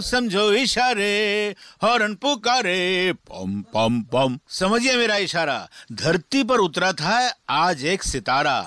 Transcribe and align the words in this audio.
समझो 0.00 0.50
इशारे 0.52 1.54
हॉर्न 1.82 2.14
पुकारे 2.14 3.12
पम 3.12 3.60
पम 3.74 4.00
पम। 4.12 4.38
समझिए 4.50 4.96
मेरा 4.96 5.16
इशारा 5.16 5.58
धरती 5.92 6.42
पर 6.44 6.58
उतरा 6.58 6.92
था 6.92 7.18
आज 7.50 7.84
एक 7.84 8.02
सितारा। 8.02 8.58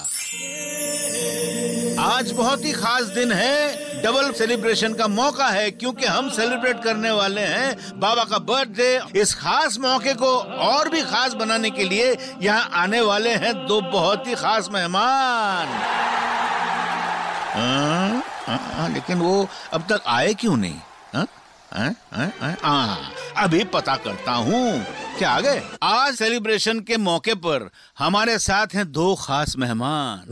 आज 2.00 2.32
बहुत 2.32 2.66
ही 2.66 2.72
खास 2.72 3.04
दिन 3.04 3.32
है 3.32 4.02
डबल 4.04 4.32
सेलिब्रेशन 4.32 4.94
का 4.94 5.08
मौका 5.08 5.48
है 5.48 5.72
क्योंकि 5.72 6.06
हम 6.06 6.30
सेलिब्रेट 6.30 6.84
करने 6.84 7.12
वाले 7.12 7.42
हैं 7.42 8.00
बाबा 8.00 8.24
का 8.24 8.38
बर्थडे। 8.40 9.20
इस 9.22 9.34
खास 9.36 9.78
मौके 9.80 10.14
को 10.14 10.32
और 10.68 10.90
भी 10.90 11.02
खास 11.02 11.34
बनाने 11.34 11.70
के 11.70 11.84
लिए 11.84 12.16
यहाँ 12.42 12.70
आने 12.74 13.02
वाले 13.02 13.34
हैं 13.36 13.54
दो 13.68 13.82
बहुत 13.82 14.28
ही 14.28 14.36
खास 14.36 14.70
मेहमान। 14.72 15.68
हाँ, 17.50 18.24
हाँ, 18.48 18.60
हाँ, 18.74 18.90
लेकिन 18.90 19.18
वो 19.18 19.48
अब 19.74 19.86
तक 19.90 20.04
आए 20.08 20.34
क्यों 20.34 20.58
नहीं? 20.58 20.80
हाँ? 21.14 21.28
हाँ, 21.74 22.56
हाँ, 22.62 23.12
अभी 23.38 23.64
पता 23.74 23.96
करता 23.96 24.32
हूँ। 24.32 24.86
क्या 25.18 25.30
आ 25.32 25.40
गए? 25.40 25.62
आज 25.84 26.16
सेलिब्रेशन 26.16 26.80
के 26.80 26.98
मौके 26.98 27.34
पर 27.46 27.70
हमारे 28.00 28.38
साथ 28.40 28.74
हैं 28.74 28.92
दो 28.92 29.14
खास 29.22 29.56
मेहमान। 29.58 30.26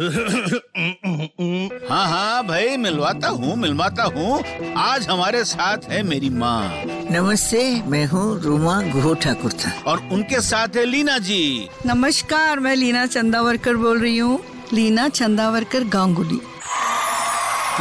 हाँ 1.89 2.07
हाँ 2.09 2.43
भाई 2.47 2.77
मिलवाता 2.77 3.27
हूँ 3.29 3.55
मिलवाता 3.55 4.03
हूँ। 4.15 4.41
आज 4.77 5.07
हमारे 5.07 5.43
साथ 5.45 5.89
है 5.89 6.01
मेरी 6.03 6.29
माँ। 6.29 6.83
नमस्ते 7.11 7.63
मैं 7.85 8.05
हूँ 8.05 8.41
रूमा 8.41 8.81
गुहो 8.91 9.13
ठाकुर 9.13 9.51
था। 9.53 9.71
और 9.91 10.07
उनके 10.11 10.41
साथ 10.41 10.75
है 10.75 10.85
लीना 10.85 11.17
जी। 11.17 11.69
नमस्कार 11.85 12.59
मैं 12.59 12.75
लीना 12.75 13.05
चंदावरकर 13.05 13.75
बोल 13.75 14.01
रही 14.01 14.17
हूँ। 14.17 14.39
लीना 14.73 15.07
चंदावरकर 15.09 15.83
गांगुली। 15.89 16.41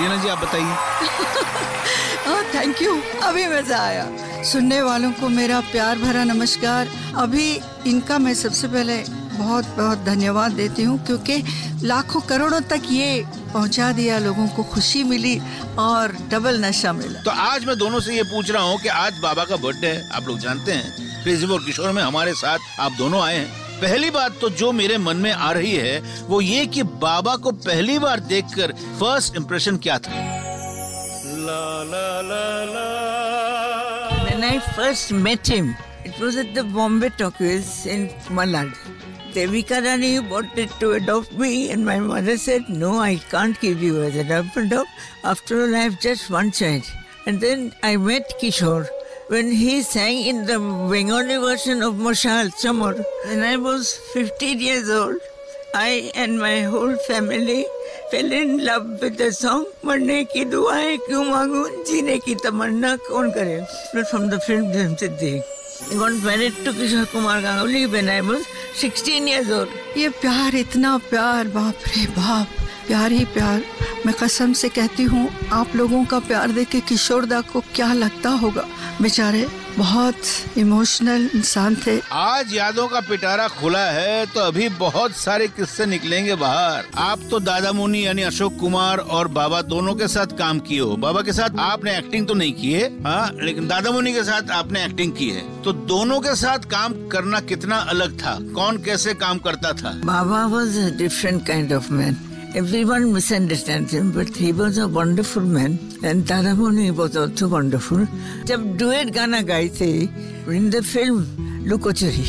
लीना 0.01 0.17
जी 0.23 0.29
आप 0.29 0.39
बताइए। 0.39 1.75
थैंक 2.57 2.81
यू 2.83 2.93
अभी 3.23 3.47
मज़ा 3.47 3.79
आया। 3.79 4.05
सुनने 4.43 4.81
वालों 4.83 5.11
को 5.13 5.29
मेरा 5.29 5.61
प्यार 5.63 5.99
भरा 5.99 6.23
नमस्कार। 6.25 6.89
अभी 7.17 7.49
इनका 7.87 8.19
मैं 8.19 8.33
सबसे 8.35 8.69
पहले 8.69 8.97
बहुत 9.33 9.67
बहुत 9.77 9.99
धन्यवाद 9.99 10.53
देती 10.53 10.83
हूँ, 10.83 10.99
क्योंकि 11.07 11.43
लाखों 11.83 12.21
करोड़ों 12.21 12.61
तक 12.61 12.83
ये 12.91 13.25
पहुँचा 13.53 13.91
दिया 13.93 14.19
लोगों 14.19 14.47
को 14.49 14.63
खुशी 14.65 15.03
मिली 15.05 15.39
और 15.79 16.17
डबल 16.31 16.65
नशा 16.65 16.93
मिला। 16.93 17.23
तो 17.23 17.31
आज 17.31 17.67
मैं 17.67 17.77
दोनों 17.79 18.01
से 18.01 18.17
ये 18.17 18.23
पूछ 18.23 18.51
रहा 18.51 18.63
हूँ 18.63 18.79
कि 18.79 18.89
आज 18.89 19.19
बाबा 19.23 19.45
का 19.45 19.57
बर्थडे 19.57 19.87
है, 19.87 20.09
आप 20.11 20.29
लोग 20.29 20.39
जानते 20.39 20.73
हैं। 20.73 21.23
क्रेजी 21.23 21.47
और 21.47 21.65
किशोर 21.65 21.93
में 21.93 22.03
हमारे 22.03 22.35
साथ 22.35 22.81
आप 22.81 22.93
दोनों 22.93 23.23
आए 23.23 23.37
हैं। 23.37 23.81
पहली 23.81 24.11
बात 24.11 24.39
तो 24.41 24.51
जो 24.53 24.73
मेरे 24.73 24.99
मन 24.99 25.17
में 25.17 25.33
आ 25.33 25.51
रही 25.53 25.75
है, 25.75 26.01
वो 26.29 26.41
ये 26.41 26.67
कि 26.67 26.83
बाबा 26.83 27.37
को 27.37 27.53
पहली 27.53 27.99
बार 27.99 28.21
देखकर 28.27 28.73
फ़र्स्ट 29.01 29.37
इम्प्रेशन 29.37 29.77
क्या 29.77 29.99
था? 29.99 30.46
When 34.27 34.43
I 34.43 34.59
first 34.75 35.13
met 35.13 35.47
him, 35.47 35.77
it 36.05 36.19
was 36.19 36.37
at 36.37 36.55
the 36.55 36.65
Bombay 36.65 37.11
Talkies 37.11 37.87
in 37.87 38.09
Malad. 38.39 38.75
Devika 39.33 39.81
Rani 39.85 40.19
wanted 40.19 40.71
to 40.81 40.93
adopt 40.93 41.31
me 41.33 41.71
and 41.71 41.85
my 41.85 42.01
mother 42.01 42.37
said, 42.37 42.69
no, 42.69 42.99
I 42.99 43.17
can't 43.31 43.61
give 43.61 43.81
you 43.81 44.03
as 44.03 44.17
an 44.17 44.33
adopt. 44.33 44.89
After 45.23 45.63
all, 45.63 45.75
I 45.75 45.79
have 45.81 46.01
just 46.01 46.31
one 46.31 46.51
child. 46.51 46.83
And 47.27 47.41
then 47.41 47.73
I 47.83 47.97
met 47.97 48.41
Kishore 48.41 48.89
when 49.29 49.51
he 49.53 49.83
sang 49.83 50.27
in 50.27 50.47
the 50.47 50.59
Bengali 50.59 51.37
version 51.37 51.83
of 51.83 51.95
Moshal 51.95 52.51
Chamor. 52.61 53.05
When 53.27 53.43
I 53.43 53.57
was 53.57 53.97
15 54.15 54.59
years 54.59 54.91
old, 54.91 55.17
I 55.77 56.13
and 56.17 56.39
my 56.39 56.63
whole 56.63 56.95
family 56.97 57.63
fell 58.11 58.33
in 58.33 58.61
love 58.61 58.99
with 59.03 59.31
song 59.31 59.67
मरने 59.85 60.25
की 60.25 60.45
दुआएँ 60.45 60.97
क्यों 60.97 61.25
मांगू? 61.25 61.85
जीने 61.85 62.19
की 62.19 62.35
तमन्ना 62.35 62.97
कौन 62.97 63.31
करे? 63.31 63.61
From 64.03 64.29
the 64.29 64.41
film 64.41 64.73
धर्म 64.73 64.95
सिद्धि 64.95 65.41
गॉन्ट 65.95 66.25
ये 69.97 70.09
प्यार 70.09 70.57
इतना 70.57 70.99
प्यार, 70.99 71.49
बाप 71.49 71.75
रे 71.89 72.07
बाप। 72.07 72.49
प्यार 72.87 73.13
ही 73.13 73.25
प्यार। 73.25 73.63
मैं 74.07 74.15
कसम 74.15 74.53
से 74.53 74.69
कहती 74.69 75.03
हूँ 75.03 75.29
आप 75.53 75.75
लोगों 75.77 76.05
का 76.05 76.19
प्यार 76.19 76.51
देख 76.51 76.69
के 76.69 76.81
किशोरदा 76.81 77.41
को 77.41 77.61
क्या 77.75 77.93
लगता 77.93 78.31
होगा? 78.31 78.63
बेचारे 79.03 79.47
बहुत 79.79 80.17
इमोशनल 80.59 81.29
इंसान 81.35 81.77
थे। 81.77 81.99
आज 82.13 82.55
यादों 82.55 82.89
का 82.89 83.01
पिटारा 83.01 83.49
खुला 83.49 83.85
है 83.91 84.27
तो 84.27 84.41
अभी 84.41 84.69
बहुत 84.69 85.17
सारे 85.17 85.49
किस्से 85.49 85.87
निकलेंगे 85.87 86.35
बाहर। 86.35 86.85
आप 86.97 87.21
तो 87.31 87.41
दादा 87.41 87.73
मुनि 87.73 88.07
यानी 88.07 88.23
अशोक 88.23 88.57
कुमार 88.61 88.99
और 88.99 89.29
बाबा 89.29 89.63
दोनों 89.63 89.95
के 89.95 90.09
साथ 90.09 90.27
काम 90.27 90.59
किए 90.59 90.81
हो। 90.81 90.97
बाबा 90.97 91.23
के 91.23 91.33
साथ 91.33 91.59
आपने 91.59 91.99
एक्टिंग 91.99 92.27
तो 92.27 92.35
नहीं 92.35 92.53
की 92.53 92.73
है 92.73 93.03
हाँ? 93.05 93.31
लेकिन 93.43 93.69
दादा 93.69 93.91
मुनि 93.91 94.13
के 94.13 94.23
साथ 94.23 94.51
आपने 94.51 94.85
एक्टिंग 94.85 95.13
की 95.13 95.31
है। 95.31 95.63
तो 95.63 95.73
दोनों 95.73 96.21
के 96.21 96.37
साथ 96.37 96.59
काम 96.59 96.95
करना 97.09 97.41
कितना 97.41 97.77
अलग 97.77 98.19
था? 98.21 98.39
कौन 98.55 98.79
कैसे 98.79 99.15
काम 99.15 99.39
करता 99.39 99.73
था? 99.73 100.01
बाबा 100.05 100.47
was 100.47 100.79
different 100.97 101.47
kind 101.47 101.73
of 101.73 101.93
man. 101.93 102.36
Everyone 102.57 103.13
misunderstands 103.13 103.93
him, 103.93 104.13
but 104.13 104.29
he 104.35 104.51
was 104.51 104.79
a 104.79 104.89
wonderful 104.89 105.43
man, 105.43 105.79
and 106.03 106.25
Taramani 106.25 106.91
was 107.01 107.15
also 107.15 107.49
wonderful. 107.49 108.07
जब 108.51 108.65
duet 108.79 109.13
गाना 109.15 109.41
गाए 109.51 109.69
थे 109.79 109.91
in 110.61 110.71
the 110.71 110.83
film 110.83 111.27
Lukochari, 111.67 112.25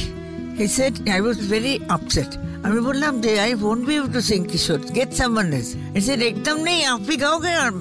he 0.58 0.68
said 0.68 1.00
I 1.08 1.22
was 1.22 1.40
very 1.54 1.80
upset. 1.90 2.38
हमें 2.66 2.84
बोला 2.84 3.10
I 3.42 3.54
won't 3.64 3.86
be 3.88 3.96
able 3.96 4.14
to 4.14 4.22
sing 4.22 4.46
Kishore 4.52 4.80
get 4.94 5.14
someone 5.14 5.54
else 5.54 5.74
इसे 5.98 6.14
एकदम 6.28 6.60
नहीं 6.64 6.84
आप 6.86 7.02
भी 7.08 7.16
गाओगे 7.24 7.54
और 7.56 7.72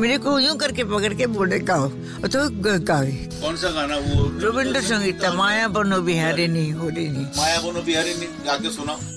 मेरे 0.00 0.18
को 0.26 0.38
यूँ 0.38 0.56
करके 0.58 0.84
पकड़ 0.92 1.12
के 1.14 1.26
बोले 1.32 1.58
गाओ 1.70 1.88
और 1.88 2.28
तो 2.34 2.48
गावे 2.60 3.12
कौन 3.40 3.56
सा 3.56 3.70
गाना 3.80 3.96
वो 3.96 4.28
रविंद्र 4.44 4.80
संगीत 4.92 5.24
माया 5.40 5.68
बनो 5.78 6.00
बिहारी 6.08 6.46
नहीं 6.56 6.72
हो 6.72 6.88
रही 6.88 7.08
नहीं 7.08 7.26
माया 7.38 7.60
बनो 7.66 7.82
बिहारी 7.88 8.14
नहीं 8.18 8.46
गाके 8.46 8.70
सुनाओ 8.76 9.15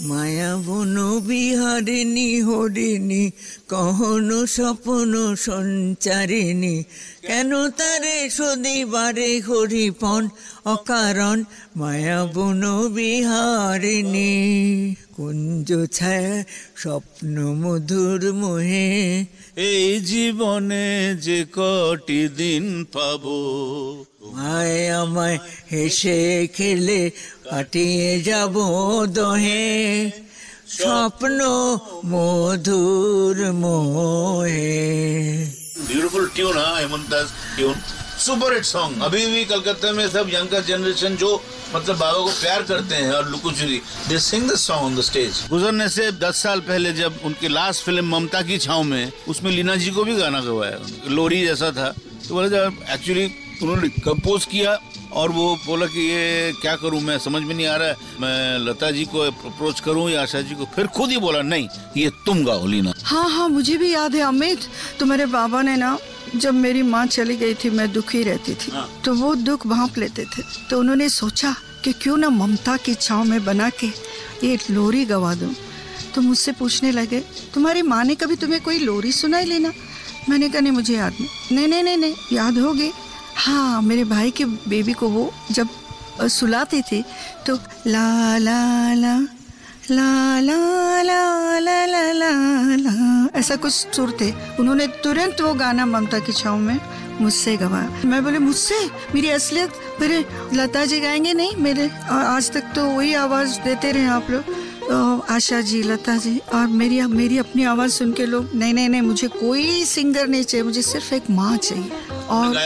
মায়া 0.00 0.62
বন 0.66 1.20
বিহারিণী, 1.20 2.40
হরিণী, 2.40 3.30
কহনো 3.68 4.46
স্বপ্ন 4.46 5.36
সঞ্চারিণী। 5.36 6.84
কেন 7.26 7.68
তারে 7.68 8.30
সদিবারে 8.30 9.40
হরিপন 9.40 10.28
অকারণ? 10.64 11.44
মায়া 11.76 12.24
বন 12.24 12.88
বিহারিণী। 12.88 14.94
কুঞ্জ 15.18 15.68
ছায় 15.92 16.44
স্বপ্ন 16.76 17.34
মধুর 17.52 18.32
মোহে। 18.32 18.88
এই 19.56 20.00
জীবনে 20.00 21.16
যে 21.20 21.46
কটি 21.52 22.28
দিন 22.28 22.84
পাবো। 22.84 23.38
মায় 24.32 24.94
আমায় 24.94 25.38
হেসে 25.72 26.48
খেলে 26.56 27.10
কাটিয়ে 27.50 28.20
যাব 28.20 28.54
দহে। 29.06 30.10
স্বপ্ন 30.68 31.38
মধুর 32.04 33.52
মোহে। 33.52 34.78
বিউটিফুল 35.88 36.28
টিউন 36.34 36.56
হ্যাঁ 36.56 36.76
Hemant 36.80 37.10
Das 37.10 37.28
tune 37.56 37.74
super 38.28 38.54
hit 38.54 38.64
song 38.64 39.02
अभी 39.02 39.26
भी 39.26 39.44
कलकत्ता 39.50 39.92
में 39.92 40.08
सब 40.10 40.30
यंगर 40.32 40.62
जनरेशन 40.64 41.16
जो 41.16 41.30
मतलब 41.74 41.96
बाबा 41.98 42.18
को 42.18 42.30
प्यार 42.30 42.62
करते 42.62 42.94
हैं 42.94 43.12
और 43.12 43.28
Lukochuri 43.30 43.80
they 44.08 44.18
sing 44.20 44.48
this 44.50 44.66
song 44.66 44.84
on 44.84 44.96
the 44.96 45.00
stage 45.02 45.40
गुजरने 45.50 45.88
से 45.88 46.10
दस 46.20 46.42
साल 46.42 46.60
पहले 46.68 46.92
जब 46.92 47.20
उनकी 47.24 47.48
लास्ट 47.48 47.84
फ़िल्म 47.84 48.04
ममता 48.08 48.42
की 48.42 48.58
छाव 48.58 48.82
में 48.82 49.12
उसमें 49.28 49.50
लीना 49.50 49.76
जी 49.76 49.90
को 49.90 50.04
भी 50.04 50.16
गाना 50.16 50.40
गवाया। 50.40 50.78
लोरी 51.08 51.40
जैसा 51.46 51.70
था। 51.72 51.88
तो 52.28 52.34
बोला 52.34 52.48
जब 52.48 52.84
एक्चुअली 52.90 53.24
उन्होंने 53.62 53.88
कंपोज 54.04 54.44
किया 54.44 54.78
और 55.12 55.32
वो 55.32 55.46
बोला 55.66 55.86
कि 55.86 56.00
ये 56.10 56.52
क्या 56.60 56.74
करूँ 56.76 57.00
मैं 57.00 57.18
समझ 57.18 57.42
में 57.42 57.54
नहीं 57.54 57.66
आ 57.66 57.76
रहा 57.76 57.88
है। 57.88 57.96
मैं 58.20 58.58
लता 58.58 58.90
जी 58.90 59.04
को 59.04 59.20
अप्रोच 59.20 59.80
करूँ 59.80 60.08
या 60.10 60.22
आशा 60.22 60.40
जी 60.40 60.54
को? 60.54 60.64
फिर 60.76 60.86
खुद 60.98 61.10
ही 61.10 61.16
बोला 61.16 61.42
नहीं 61.42 61.68
ये 61.96 62.10
तुम 62.26 62.44
गाओ 62.44 62.66
लीना। 62.66 62.92
हाँ 63.04 63.28
हाँ 63.30 63.48
मुझे 63.48 63.76
भी 63.78 63.92
याद 63.94 64.14
है 64.14 64.22
अमित। 64.24 64.68
तो 65.00 65.06
मेरे 65.06 65.26
बाबा 65.32 65.62
ने 65.62 65.76
ना 65.76 65.96
जब 66.34 66.54
मेरी 66.54 66.82
माँ 66.82 67.06
चली 67.06 67.36
गई 67.36 67.54
थी 67.54 67.70
मैं 67.70 67.90
दुखी 67.92 68.22
रहती 68.22 68.54
थी 68.54 68.72
हाँ। 68.72 68.88
तो 69.04 69.14
वो 69.14 69.34
दुख 69.34 69.66
भाप 69.66 69.98
लेते 69.98 70.24
थे। 70.24 70.42
तो 70.70 70.78
उन्होंने 70.80 71.08
सोचा 71.08 71.54
कि 71.84 71.92
क्यों 72.02 72.16
ना 72.16 72.28
ममता 72.30 72.76
की 72.76 72.94
छाव 72.94 73.24
में 73.24 73.44
बना 73.44 73.68
के 73.80 73.86
ये 74.46 74.58
लोरी 74.70 75.04
गवा 75.04 75.34
दूँ। 75.34 75.54
तो 76.14 76.20
मुझसे 76.20 76.52
पूछने 76.52 76.90
लगे 76.92 77.20
तुम्हारी 77.54 77.82
माँ 77.82 78.04
ने 78.04 78.14
कभी 78.14 78.36
तुम्हें 78.36 78.60
कोई 78.62 78.78
लोरी 78.78 79.12
सुनाई 79.12 79.44
लेना 79.44 79.72
मैंने 80.28 80.48
कहा 80.48 80.60
नहीं 80.60 80.72
मुझे 80.72 80.94
याद 80.96 81.14
नहीं। 81.20 81.68
नहीं 81.68 81.82
नहीं 81.84 81.96
नहीं 81.96 82.14
याद 82.32 82.58
होगी 82.58 82.90
हाँ 83.36 83.82
मेरे 83.82 84.04
भाई 84.04 84.30
के 84.30 84.44
बेबी 84.44 84.92
को 84.92 85.08
वो 85.08 85.32
जब 85.52 85.68
सुलाती 86.28 86.80
थी 86.82 87.02
तो 87.46 87.54
ला 87.86 88.38
ला 88.38 88.94
ला 88.94 89.16
ला 89.90 90.40
ला 90.40 90.97
ऐसा 93.38 93.56
कुछ 93.56 93.72
सुर 93.72 94.16
थे। 94.20 94.32
उन्होंने 94.60 94.86
तुरंत 95.04 95.40
वो 95.40 95.54
गाना 95.54 95.86
ममता 95.86 96.18
की 96.18 96.32
छाव 96.32 96.56
में 96.58 96.78
मुझसे 97.20 97.56
गवाया। 97.56 98.02
मैं 98.04 98.22
बोले, 98.24 98.38
मुझसे? 98.38 98.78
मेरी 99.14 99.28
असलियत? 99.30 99.70
मेरे 100.00 100.24
लता 100.54 100.84
जी 100.84 101.00
गाएँगे 101.00 101.32
नहीं? 101.32 101.56
मेरे 101.56 101.86
और 101.86 102.24
आज 102.24 102.50
तक 102.50 102.64
तो 102.74 102.84
वही 102.86 103.14
आवाज़ 103.14 103.58
देते 103.60 103.92
रहे 103.92 104.06
आप 104.06 104.30
लोग। 104.30 105.24
आशा 105.30 105.60
जी, 105.60 105.82
लता 105.82 106.16
जी, 106.16 106.38
और 106.54 106.66
मेरी 106.66 107.00
मेरी 107.02 107.38
अपनी 107.38 107.64
आवाज़ 107.64 107.90
सुन 107.92 108.12
के 108.12 108.26
लोग, 108.26 108.50
नहीं 108.54 108.74
नहीं 108.74 108.88
नहीं, 108.88 109.02
मुझे 109.02 109.28
कोई 109.28 109.84
सिंगर 109.84 110.28
नहीं 110.28 110.44
चाहिए, 110.44 110.64
मुझे 110.64 110.82
सिर्फ़ 110.82 111.14
एक 111.14 111.30
माँ 111.30 111.56
चाहिए। 111.56 111.90
और 112.36 112.56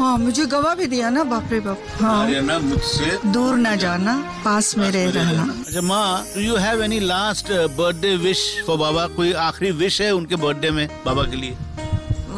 हाँ 0.00 0.16
मुझे 0.18 0.44
गवाह 0.52 0.74
भी 0.74 0.86
दिया 0.92 1.08
ना 1.10 1.22
बाप 1.32 1.48
रे 1.52 1.58
बाप। 1.60 1.78
हाँ। 2.00 2.60
मुझसे 2.60 3.18
दूर 3.32 3.56
ना 3.58 3.74
जाना 3.82 4.14
पास 4.44 4.76
में 4.78 4.90
रह 4.90 5.10
रहना। 5.16 5.42
अच्छा 5.66 5.80
माँ 5.88 6.24
do 6.34 6.40
you 6.40 6.56
have 6.64 6.82
any 6.84 7.00
last 7.00 7.52
birthday 7.78 8.14
wish 8.24 8.40
for 8.66 8.76
बाबा 8.78 9.06
कोई 9.16 9.32
आखिरी 9.46 9.70
विश 9.82 10.00
है 10.00 10.10
उनके 10.14 10.36
बर्थडे 10.44 10.70
में 10.78 10.86
बाबा 11.06 11.24
के 11.30 11.36
लिए? 11.36 11.56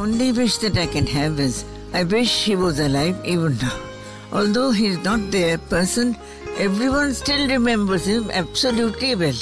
Only 0.03 0.31
wish 0.41 0.59
that 0.62 0.79
I 0.79 0.87
can 0.94 1.06
have 1.12 1.41
is 1.41 1.62
I 1.97 2.05
wish 2.15 2.44
he 2.47 2.55
was 2.65 2.81
alive 2.81 3.23
even 3.35 3.59
now 3.62 4.38
although 4.38 4.70
he 4.79 4.87
is 4.87 4.99
not 5.09 5.31
there 5.32 5.56
person 5.70 6.15
everyone 6.61 7.12
still 7.15 7.47
remembers 7.50 8.06
him 8.09 8.31
absolutely 8.43 9.15
well 9.23 9.38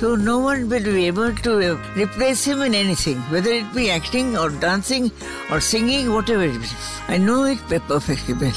So 0.00 0.14
no 0.14 0.38
one 0.38 0.68
will 0.68 0.84
be 0.84 1.06
able 1.06 1.34
to 1.34 1.72
uh, 1.72 1.78
replace 1.96 2.44
him 2.44 2.62
in 2.62 2.74
anything, 2.74 3.16
whether 3.34 3.50
it 3.50 3.74
be 3.74 3.90
acting 3.90 4.36
or 4.36 4.50
dancing 4.50 5.10
or 5.50 5.60
singing, 5.60 6.12
whatever 6.12 6.44
it 6.44 6.60
be. 6.60 6.68
I 7.08 7.16
know 7.16 7.44
it 7.44 7.58
pe- 7.68 7.78
perfectly 7.78 8.34
well. 8.34 8.52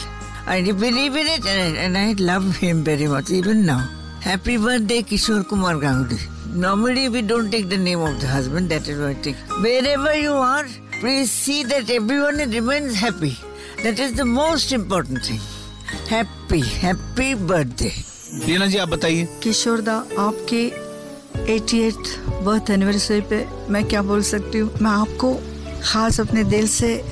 I 0.48 0.62
believe 0.64 1.16
in 1.16 1.28
it 1.28 1.46
and 1.46 1.78
I, 1.78 1.82
and 1.82 1.98
I 1.98 2.12
love 2.22 2.58
him 2.58 2.84
very 2.84 3.08
much 3.08 3.30
even 3.30 3.66
now. 3.66 3.88
Happy 4.22 4.58
birthday, 4.58 5.02
Kishore 5.02 5.48
Kumar 5.48 5.76
Ganguly. 5.76 6.20
Normally, 6.54 7.08
we 7.10 7.22
don't 7.22 7.52
take 7.52 7.70
the 7.70 7.78
name 7.78 8.00
of 8.02 8.20
the 8.20 8.28
husband, 8.28 8.70
that 8.70 8.88
is 8.88 9.00
why 9.00 9.10
I 9.12 9.14
take. 9.14 9.36
Wherever 9.62 10.16
you 10.16 10.34
are, 10.34 10.66
please 11.00 11.32
see 11.32 11.64
that 11.64 11.90
everyone 11.90 12.38
remains 12.38 12.96
happy. 12.96 13.38
That 13.84 14.00
is 14.00 14.16
the 14.16 14.26
most 14.26 14.72
important 14.74 15.24
thing. 15.24 15.40
Happy, 16.10 16.62
happy 16.62 17.34
birthday. 17.36 17.94
Reena 18.46 18.66
जी 18.68 18.78
आप 18.78 18.90
बताइए 18.90 19.40
किशोर 19.44 19.82
दा 19.82 19.98
आपके 21.45 21.59
88th 21.59 22.43
birth 22.43 22.71
anniversary 22.71 23.21
पे 23.21 23.47
मैं 23.71 23.85
क्या 23.85 24.03
बोल 24.03 24.23
सकती 24.23 24.59
हूँ? 24.59 24.71
मैं 24.83 24.91
आपको 24.91 25.35
खास 25.85 26.21
अपने 26.21 26.45
दिल 26.45 26.69
से 26.69 27.05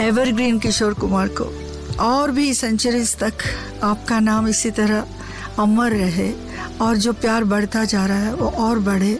एवरग्रीन 0.00 0.58
किशोर 0.58 0.94
कुमार 0.94 1.28
को 1.28 1.44
और 2.00 2.30
भी 2.30 2.54
सेंचुरीज 2.54 3.16
तक 3.16 3.32
आपका 3.82 4.20
नाम 4.20 4.48
इसी 4.48 4.70
तरह 4.70 5.06
अमर 5.58 5.90
रहे 5.90 6.32
और 6.80 6.96
जो 6.96 7.12
प्यार 7.12 7.44
बढ़ता 7.44 7.84
जा 7.84 8.06
रहा 8.06 8.18
है 8.18 8.34
वो 8.34 8.48
और 8.48 8.78
बढ़े। 8.78 9.18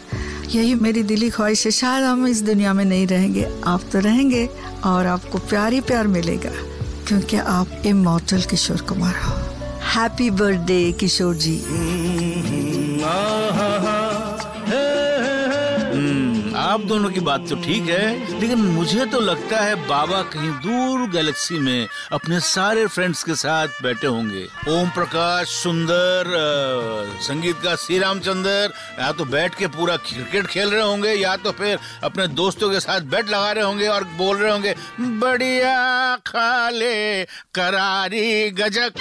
यही 0.55 0.75
मेरी 0.75 1.02
दिली 1.02 1.31
ख्वाहिश 1.31 1.64
है। 1.64 1.70
शायद 1.70 2.05
हम 2.05 2.26
इस 2.26 2.43
दुनिया 2.43 2.73
में 2.73 2.85
नहीं 2.85 3.06
रहेंगे। 3.06 3.49
आप 3.67 3.82
तो 3.93 3.99
रहेंगे 3.99 4.49
और 4.85 5.06
आपको 5.06 5.38
प्यार 5.38 5.73
ही 5.73 5.81
प्यार 5.81 6.06
मिलेगा 6.06 6.50
क्योंकि 7.08 7.37
आप 7.37 7.82
इमोटल 7.87 8.43
किशोर 8.43 8.81
कुमार 8.81 9.14
हो। 9.14 9.32
Happy 9.94 10.31
birthday 10.31 10.93
Kishore 10.93 11.35
ji. 11.35 11.56
आप 16.75 16.81
दोनों 16.82 17.09
की 17.11 17.21
बात 17.21 17.44
तो 17.49 17.56
ठीक 17.62 17.88
है, 17.88 18.38
लेकिन 18.41 18.59
मुझे 18.59 19.05
तो 19.06 19.19
लगता 19.21 19.59
है 19.59 19.75
बाबा 19.88 20.23
कहीं 20.32 20.50
दूर 20.61 21.09
गैलेक्सी 21.11 21.59
में 21.59 21.87
अपने 22.12 22.41
सारे 22.43 22.87
फ्रेंड्स 22.87 23.23
के 23.25 23.35
साथ 23.35 23.82
बैठे 23.82 24.06
होंगे। 24.06 24.43
ओम 24.71 24.88
प्रकाश 24.91 25.49
सुंदर 25.53 26.32
संगीत 27.23 27.61
का 27.65 27.75
श्री 27.76 27.99
रामचंद्र 27.99 28.73
या 29.00 29.12
तो 29.12 29.25
बैठ 29.26 29.55
के 29.55 29.67
पूरा 29.71 29.97
क्रिकेट 30.03 30.47
खेल 30.47 30.71
रहे 30.71 30.82
होंगे, 30.82 31.12
या 31.12 31.37
तो 31.37 31.53
फिर 31.53 31.79
अपने 32.05 32.26
दोस्तों 32.35 32.71
के 32.71 32.81
साथ 32.81 33.00
बैट 33.12 33.29
लगा 33.29 33.53
रहे 33.53 33.65
होंगे 33.65 33.87
और 33.88 34.05
बोल 34.19 34.37
रहे 34.37 34.53
होंगे, 34.53 34.75
बढ़िया, 35.00 36.17
खाले, 36.27 37.25
करारी, 37.55 38.50
गजक। 38.53 38.93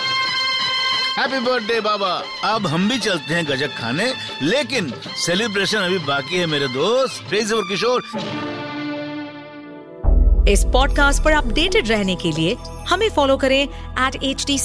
हैप्पी 1.18 1.40
बर्थडे 1.40 1.80
बाबा 1.82 2.08
अब 2.44 2.66
हम 2.68 2.88
भी 2.90 2.98
चलते 2.98 3.34
हैं 3.34 3.46
गजक 3.46 3.76
खाने 3.78 4.06
लेकिन 4.42 4.94
सेलिब्रेशन 5.26 5.78
अभी 5.78 5.98
बाकी 5.98 6.38
है 6.38 6.46
मेरे 6.46 6.68
दोस्त 6.68 7.28
क्रेजी 7.30 7.54
और 7.56 7.64
किशोर। 7.64 8.02
इस 10.50 10.64
पॉडकास्ट 10.74 11.24
पर 11.24 11.32
अपडेटेड 11.32 11.88
रहने 11.88 12.16
के 12.16 12.32
लिए 12.32 12.56
हमें 12.90 13.10
फॉलो 13.10 13.38
करें 13.38 13.62
एट 13.64 14.16
एच 14.24 14.46
डी 14.48 14.58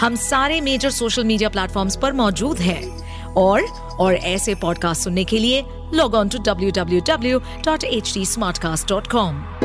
हम 0.00 0.16
सारे 0.16 0.60
मेजर 0.60 0.90
सोशल 0.90 1.24
मीडिया 1.24 1.48
प्लेटफॉर्म्स 1.48 1.96
पर 1.96 2.12
मौजूद 2.12 2.58
हैं। 2.58 3.32
और 3.34 3.62
और 4.00 4.14
ऐसे 4.14 4.54
पॉडकास्ट 4.54 5.02
सुनने 5.02 5.24
के 5.24 5.38
लिए 5.38 5.64
log 5.94 6.14
on 6.14 6.28
to 6.28 6.38
W 6.38 6.70
W 6.70 7.00
W 7.06 7.38
dot 7.64 7.84
H 7.84 8.14
D 8.14 8.26
smart 8.26 8.58
cast 8.58 8.88
dot 8.88 9.06
com 9.06 9.55